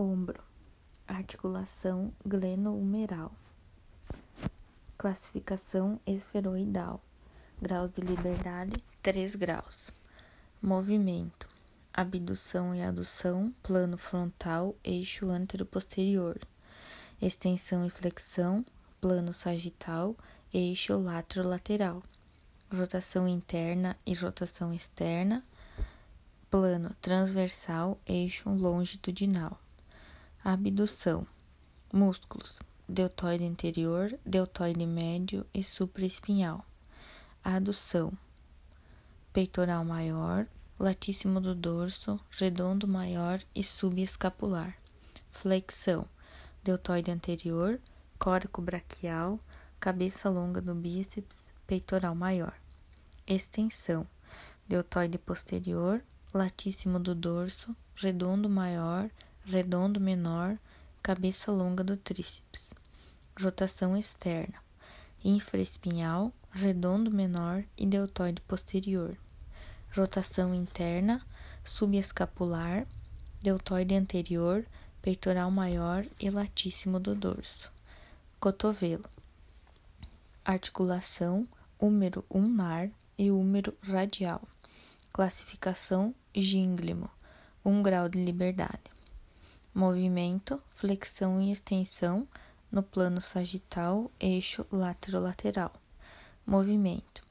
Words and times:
ombro, 0.00 0.42
articulação 1.06 2.10
glenohumeral, 2.24 3.32
classificação 4.96 6.00
esferoidal, 6.06 7.02
graus 7.60 7.90
de 7.92 8.00
liberdade 8.00 8.82
3 9.02 9.36
graus, 9.36 9.92
movimento, 10.62 11.46
abdução 11.92 12.74
e 12.74 12.80
adução, 12.80 13.54
plano 13.62 13.98
frontal, 13.98 14.74
eixo 14.82 15.28
antero-posterior, 15.28 16.38
extensão 17.20 17.84
e 17.84 17.90
flexão, 17.90 18.64
plano 19.02 19.34
sagital, 19.34 20.16
eixo 20.52 20.96
lateral, 20.96 22.02
rotação 22.72 23.28
interna 23.28 23.94
e 24.06 24.14
rotação 24.14 24.72
externa, 24.72 25.44
plano 26.50 26.96
transversal, 27.02 28.00
eixo 28.06 28.48
longitudinal. 28.48 29.60
Abdução: 30.42 31.26
músculos, 31.92 32.60
deltoide 32.88 33.44
anterior, 33.44 34.18
deltoide 34.24 34.86
médio 34.86 35.46
e 35.52 35.62
supraespinhal. 35.62 36.64
Adução: 37.44 38.10
peitoral 39.34 39.84
maior, 39.84 40.46
latíssimo 40.78 41.42
do 41.42 41.54
dorso, 41.54 42.18
redondo 42.30 42.88
maior 42.88 43.42
e 43.54 43.62
subescapular. 43.62 44.74
Flexão: 45.30 46.06
deltoide 46.64 47.10
anterior, 47.10 47.78
córico 48.18 48.62
braquial, 48.62 49.38
cabeça 49.78 50.30
longa 50.30 50.62
do 50.62 50.74
bíceps, 50.74 51.52
peitoral 51.66 52.14
maior. 52.14 52.54
Extensão: 53.26 54.06
deltoide 54.66 55.18
posterior, 55.18 56.02
latíssimo 56.32 56.98
do 56.98 57.14
dorso, 57.14 57.76
redondo 57.94 58.48
maior, 58.48 59.10
redondo 59.44 60.00
menor, 60.00 60.58
cabeça 61.02 61.50
longa 61.50 61.82
do 61.82 61.96
tríceps. 61.96 62.72
Rotação 63.40 63.96
externa: 63.96 64.62
infraespinhal, 65.24 66.32
redondo 66.50 67.10
menor 67.10 67.64
e 67.76 67.86
deltoide 67.86 68.40
posterior. 68.42 69.16
Rotação 69.96 70.54
interna: 70.54 71.24
subescapular, 71.64 72.86
deltoide 73.42 73.94
anterior, 73.94 74.64
peitoral 75.02 75.50
maior 75.50 76.06
e 76.18 76.30
latíssimo 76.30 77.00
do 77.00 77.14
dorso. 77.14 77.72
Cotovelo: 78.38 79.04
articulação, 80.44 81.46
húmero 81.78 82.24
ulnar 82.30 82.90
e 83.16 83.30
húmero 83.30 83.74
radial. 83.82 84.42
Classificação 85.12 86.14
gínglimo, 86.34 87.10
1 87.64 87.70
um 87.70 87.82
grau 87.82 88.08
de 88.08 88.22
liberdade. 88.24 88.99
Movimento, 89.74 90.60
flexão 90.70 91.40
e 91.40 91.52
extensão 91.52 92.26
no 92.72 92.82
plano 92.82 93.20
sagital, 93.20 94.10
eixo 94.18 94.66
laterolateral. 94.70 95.72
Movimento, 96.44 97.22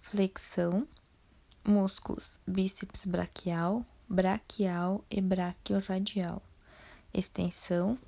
flexão, 0.00 0.86
músculos 1.66 2.38
bíceps 2.46 3.04
braquial, 3.04 3.84
braquial 4.08 5.04
e 5.10 5.20
braquioradial. 5.20 6.40
Extensão, 7.12 7.98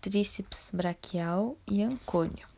tríceps 0.00 0.70
braquial 0.72 1.58
e 1.66 1.82
ancônio. 1.82 2.48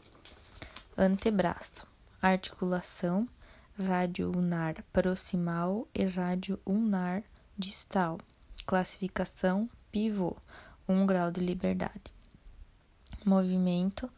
Antebraço, 0.97 1.87
articulação, 2.23 3.29
rádio 3.77 4.33
ulnar 4.35 4.83
proximal 4.93 5.89
e 5.93 6.05
rádio 6.05 6.61
ulnar 6.65 7.25
distal. 7.59 8.19
Classificação 8.65 9.69
pivô, 9.93 10.37
1 10.37 10.66
um 10.89 11.05
grau 11.05 11.31
de 11.31 11.41
liberdade. 11.41 12.13
Movimento, 13.25 14.11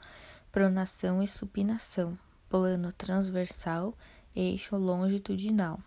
pronação 0.53 1.23
e 1.23 1.27
supinação, 1.27 2.19
plano 2.49 2.93
transversal, 2.93 3.95
eixo 4.37 4.77
longitudinal. 4.77 5.81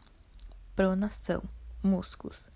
Pronação, 0.75 1.43
músculos, 1.83 2.47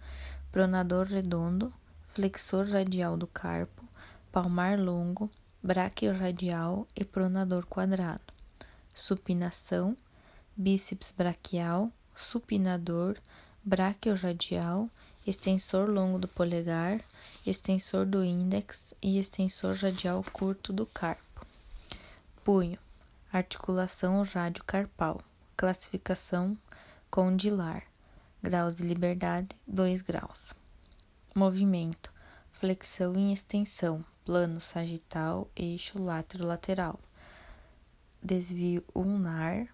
pronador 0.52 1.06
redondo, 1.06 1.74
flexor 2.08 2.68
radial 2.68 3.16
do 3.16 3.28
carpo, 3.28 3.84
palmar 4.31 4.80
longo, 4.80 5.30
bráquio 5.62 6.18
radial 6.18 6.88
e 6.96 7.06
pronador 7.06 7.66
quadrado. 7.66 8.34
Supinação, 8.94 9.96
bíceps 10.56 11.12
braquial, 11.12 11.91
supinador, 12.16 13.18
bráquio 13.64 14.16
radial, 14.16 14.90
extensor 15.25 15.90
longo 15.90 16.19
do 16.19 16.28
polegar, 16.28 17.02
extensor 17.46 18.06
do 18.06 18.24
índex 18.24 18.94
e 19.02 19.19
extensor 19.19 19.75
radial 19.75 20.24
curto 20.31 20.72
do 20.72 20.86
carpo. 20.86 21.46
Punho, 22.44 22.78
articulação 23.31 24.22
radiocarpal, 24.24 25.22
classificação 25.58 26.58
condilar, 27.09 27.84
graus 28.41 28.75
de 28.75 28.84
liberdade 28.84 29.50
2 29.68 30.02
graus. 30.02 30.53
Movimento, 31.34 32.14
flexão 32.52 33.16
e 33.16 33.34
extensão, 33.34 34.06
plano 34.24 34.62
sagital, 34.62 35.50
eixo 35.56 35.97
lateral, 36.00 37.00
desvio 38.22 38.84
ulnar, 38.94 39.68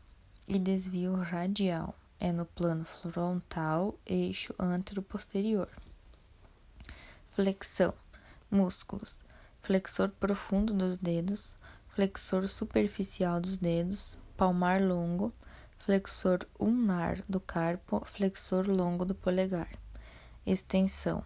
e 0.48 0.60
desvio 0.60 1.16
radial 1.16 1.96
é 2.22 2.32
no 2.32 2.46
plano 2.46 2.86
frontal, 2.86 3.96
eixo 4.06 4.54
antero-posterior. 4.60 5.68
Flexão: 7.30 7.96
músculos, 8.50 9.18
flexor 9.60 10.10
profundo 10.10 10.72
dos 10.72 10.98
dedos, 10.98 11.56
flexor 11.88 12.48
superficial 12.48 13.42
dos 13.42 13.58
dedos, 13.58 14.20
palmar 14.38 14.80
longo, 14.84 15.34
flexor 15.80 16.46
ulnar 16.60 17.20
do 17.28 17.40
carpo, 17.40 18.04
flexor 18.06 18.70
longo 18.70 19.04
do 19.04 19.16
polegar. 19.16 19.70
Extensão: 20.46 21.24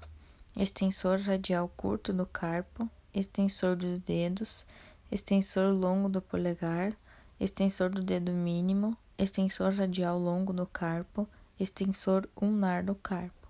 extensor 0.56 1.20
radial 1.20 1.68
curto 1.76 2.14
do 2.14 2.26
carpo, 2.26 2.90
extensor 3.14 3.76
dos 3.76 4.00
dedos, 4.00 4.66
extensor 5.12 5.74
longo 5.74 6.08
do 6.08 6.22
polegar, 6.22 6.96
extensor 7.38 7.90
do 7.90 8.02
dedo 8.02 8.32
mínimo, 8.32 8.98
extensor 9.18 9.72
radial 9.72 10.20
longo 10.20 10.52
do 10.52 10.66
carpo, 10.66 11.26
extensor 11.58 12.28
ulnar 12.36 12.84
do 12.84 12.94
carpo, 12.96 13.48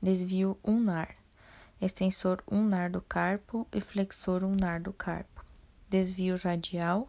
desvio 0.00 0.56
ulnar, 0.66 1.14
extensor 1.78 2.42
ulnar 2.50 2.88
do 2.88 3.02
carpo 3.02 3.66
e 3.70 3.82
flexor 3.82 4.42
ulnar 4.42 4.80
do 4.80 4.90
carpo, 4.90 5.44
desvio 5.90 6.36
radial, 6.42 7.06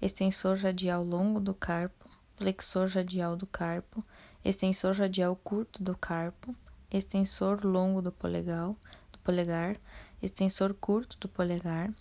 extensor 0.00 0.56
radial 0.56 1.04
longo 1.04 1.38
do 1.38 1.54
carpo, 1.54 2.10
flexor 2.34 2.88
radial 2.88 3.36
do 3.36 3.46
carpo, 3.46 4.04
extensor 4.44 4.92
radial 4.96 5.36
curto 5.36 5.80
do 5.80 5.96
carpo, 5.96 6.52
extensor 6.90 7.64
longo 7.64 8.02
do 8.02 8.10
polegar, 8.10 8.74
do 9.12 9.18
polegar, 9.22 9.76
extensor 10.20 10.74
curto 10.74 11.16
do 11.20 11.28
polegar, 11.28 11.94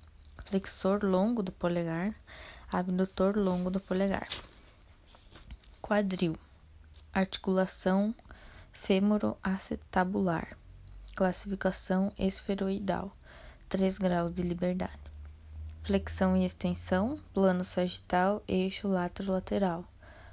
flexor 0.43 1.05
longo 1.05 1.43
do 1.43 1.51
polegar, 1.51 2.15
abdutor 2.71 3.37
longo 3.37 3.69
do 3.69 3.79
polegar 3.79 4.27
quadril, 5.91 6.37
articulação 7.11 8.15
fêmuro-acetabular, 8.71 10.57
classificação 11.17 12.13
esferoidal, 12.17 13.11
3 13.67 13.97
graus 13.97 14.31
de 14.31 14.41
liberdade. 14.41 15.11
Flexão 15.83 16.37
e 16.37 16.45
extensão, 16.45 17.19
plano 17.33 17.65
sagital, 17.65 18.41
eixo 18.47 18.87
lateral, 18.87 19.83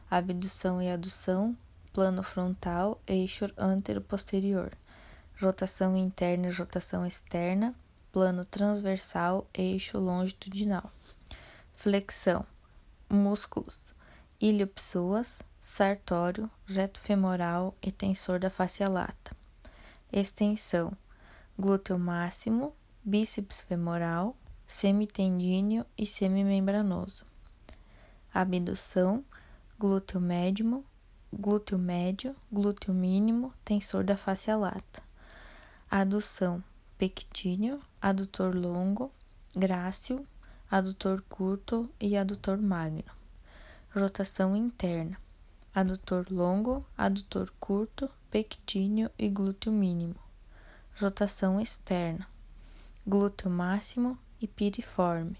abdução 0.08 0.80
e 0.80 0.88
adução, 0.92 1.56
plano 1.92 2.22
frontal, 2.22 3.00
eixo 3.04 3.46
antero-posterior, 3.58 4.70
rotação 5.42 5.96
interna 5.96 6.46
e 6.46 6.52
rotação 6.52 7.04
externa, 7.04 7.75
plano 8.12 8.44
transversal, 8.44 9.44
eixo 9.52 9.99
longitudinal. 9.99 10.88
Flexão, 11.75 12.46
músculos, 13.10 13.97
iliopsoas, 14.40 15.40
sartório, 15.61 16.49
reto 16.64 17.00
femoral 17.00 17.75
e 17.82 17.90
tensor 17.90 18.38
da 18.38 18.49
face 18.49 18.85
lata. 18.87 19.37
Extensão: 20.12 20.96
glúteo 21.58 21.99
máximo, 21.99 22.73
bíceps 23.05 23.61
femoral, 23.61 24.37
semitendíneo 24.64 25.85
e 25.96 26.06
semimembranoso. 26.06 27.25
Abdução: 28.32 29.25
glúteo 29.76 30.20
médio, 30.20 30.84
glúteo 31.32 31.76
médio, 31.76 32.37
glúteo 32.52 32.94
mínimo, 32.94 33.52
tensor 33.64 34.05
da 34.05 34.17
face 34.17 34.55
lata. 34.55 35.02
Adução: 35.91 36.62
pectíneo, 36.96 37.81
adutor 38.00 38.55
longo, 38.55 39.11
grácil, 39.56 40.25
adutor 40.70 41.23
curto 41.29 41.91
e 42.00 42.17
adutor 42.17 42.56
magno. 42.56 43.18
Rotação 43.94 44.55
interna 44.55 45.19
adutor 45.79 46.26
longo, 46.29 46.85
adutor 46.96 47.52
curto, 47.61 48.11
pectíneo 48.31 49.08
e 49.17 49.29
glúteo 49.29 49.70
mínimo. 49.70 50.17
Rotação 51.00 51.61
externa: 51.61 52.26
glúteo 53.06 53.49
máximo 53.49 54.19
e 54.40 54.49
piriforme. 54.49 55.38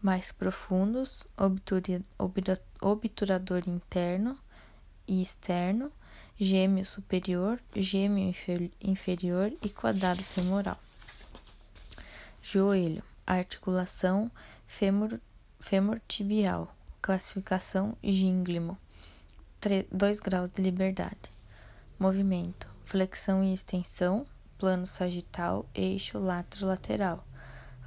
Mais 0.00 0.32
profundos, 0.32 1.26
obturador 2.80 3.62
interno 3.68 4.38
e 5.06 5.22
externo, 5.22 5.92
gêmeo 6.40 6.84
superior, 6.84 7.60
gêmeo 7.76 8.34
inferior 8.80 9.52
e 9.62 9.68
quadrado 9.68 10.24
femoral. 10.24 10.80
Joelho, 12.42 13.04
articulação 13.26 14.30
fêmur, 14.66 15.20
fêmur 15.60 16.00
tibial, 16.00 16.74
classificação 17.02 17.96
gínglimo, 18.00 18.78
2 19.90 20.20
graus 20.20 20.50
de 20.50 20.62
liberdade. 20.62 21.32
Movimento, 21.98 22.68
flexão 22.84 23.42
e 23.42 23.52
extensão, 23.52 24.24
plano 24.56 24.86
sagital, 24.86 25.68
eixo 25.74 26.16
lateral, 26.20 27.26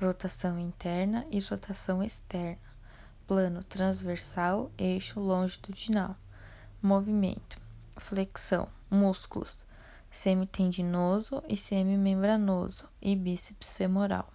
rotação 0.01 0.59
interna 0.59 1.25
e 1.31 1.39
rotação 1.39 2.03
externa, 2.03 2.59
plano 3.25 3.63
transversal, 3.63 4.69
eixo 4.77 5.21
longitudinal. 5.21 6.13
Movimento, 6.81 7.57
flexão, 7.97 8.67
músculos, 8.91 9.65
semitendinoso 10.11 11.41
e 11.47 11.55
semimembranoso 11.55 12.89
e 13.01 13.15
bíceps 13.15 13.71
femoral, 13.71 14.29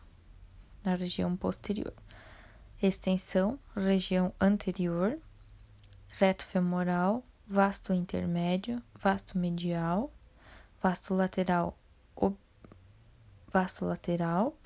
na 0.82 0.94
região 0.94 1.36
posterior. 1.36 1.92
Extensão, 2.82 3.58
região 3.76 4.32
anterior, 4.40 5.18
reto 6.08 6.46
femoral, 6.46 7.22
vasto 7.46 7.92
intermédio, 7.92 8.82
vasto 8.94 9.36
medial, 9.36 10.10
vasto 10.80 11.12
lateral, 11.12 11.76
ob, 12.16 12.34
vasto 13.52 13.84
lateral, 13.84 14.56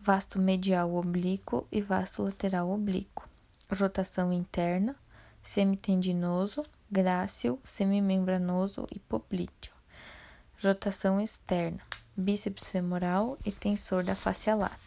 vasto 0.00 0.40
medial 0.40 0.94
oblíquo 0.94 1.66
e 1.70 1.82
vasto 1.82 2.22
lateral 2.22 2.70
oblíquo. 2.70 3.28
Rotação 3.70 4.32
interna, 4.32 4.96
semitendinoso, 5.42 6.64
grácil, 6.90 7.60
semimembranoso 7.62 8.88
e 8.90 8.98
poplíteo. 8.98 9.74
Rotação 10.62 11.20
externa, 11.20 11.80
bíceps 12.16 12.70
femoral 12.70 13.36
e 13.44 13.52
tensor 13.52 14.02
da 14.02 14.14
face 14.14 14.50
lata. 14.54 14.83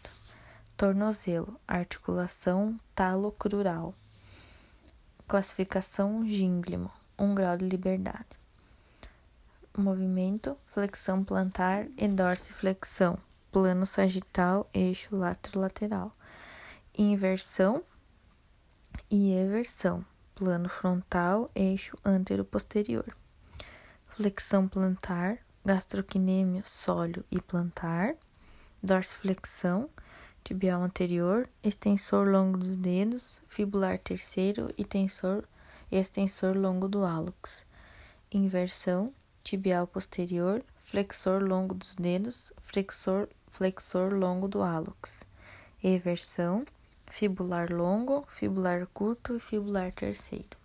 Tornozelo, 0.78 1.60
articulação 1.66 2.76
talo-crural. 2.94 3.92
Classificação 5.26 6.24
gínglimo, 6.24 6.88
1 7.18 7.24
um 7.24 7.34
grau 7.34 7.56
de 7.56 7.68
liberdade. 7.68 8.38
Movimento, 9.76 10.56
flexão 10.66 11.24
plantar 11.24 11.88
e 11.96 12.06
dorsiflexão, 12.06 13.18
plano 13.50 13.84
sagital, 13.84 14.70
eixo 14.72 15.16
lateral. 15.56 16.16
Inversão 16.96 17.82
e 19.10 19.32
eversão, 19.32 20.06
plano 20.32 20.68
frontal, 20.68 21.50
eixo 21.56 21.98
antero-posterior. 22.04 23.04
Flexão 24.06 24.68
plantar, 24.68 25.38
gastrocnêmio, 25.64 26.62
sólio 26.64 27.24
e 27.32 27.42
plantar. 27.42 28.14
Dorsiflexão, 28.80 29.90
tibial 30.44 30.82
anterior, 30.82 31.48
extensor 31.62 32.26
longo 32.26 32.58
dos 32.58 32.76
dedos, 32.76 33.42
fibular 33.46 33.98
terceiro 33.98 34.72
e 34.76 34.84
tensor 34.84 35.44
extensor 35.90 36.56
longo 36.56 36.88
do 36.88 37.04
hálux. 37.04 37.64
Inversão, 38.30 39.12
tibial 39.42 39.86
posterior, 39.86 40.62
flexor 40.76 41.42
longo 41.42 41.74
dos 41.74 41.94
dedos, 41.94 42.52
flexor, 42.58 43.28
flexor 43.48 44.12
longo 44.12 44.48
do 44.48 44.62
hálux. 44.62 45.24
Eversão, 45.82 46.66
fibular 47.10 47.72
longo, 47.72 48.24
fibular 48.28 48.86
curto 48.92 49.34
e 49.34 49.40
fibular 49.40 49.92
terceiro. 49.94 50.57